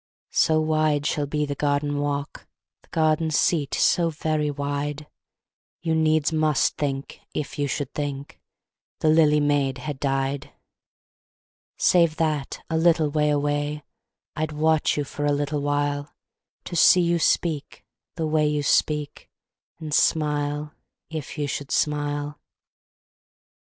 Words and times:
So 0.33 0.59
wide 0.59 1.05
shall 1.05 1.27
be 1.27 1.45
the 1.45 1.53
garden 1.53 1.99
walk, 1.99 2.47
The 2.81 2.87
garden 2.89 3.29
seat 3.29 3.75
so 3.75 4.09
very 4.09 4.49
wide, 4.49 5.05
You 5.83 5.93
needs 5.93 6.33
must 6.33 6.75
think 6.75 7.19
if 7.35 7.59
you 7.59 7.67
should 7.67 7.93
think 7.93 8.41
The 9.01 9.09
lily 9.09 9.39
maid 9.39 9.77
had 9.77 9.99
died. 9.99 10.53
Save 11.77 12.15
that, 12.15 12.65
a 12.67 12.79
little 12.79 13.09
way 13.11 13.29
away, 13.29 13.83
I'd 14.35 14.53
watch 14.53 14.97
you 14.97 15.03
for 15.03 15.23
a 15.23 15.31
little 15.31 15.61
while, 15.61 16.15
To 16.65 16.75
see 16.75 17.01
you 17.01 17.19
speak, 17.19 17.85
the 18.15 18.25
way 18.25 18.47
you 18.47 18.63
speak, 18.63 19.29
And 19.79 19.93
smile, 19.93 20.73
if 21.11 21.37
you 21.37 21.45
should 21.45 21.69
smile. 21.69 22.39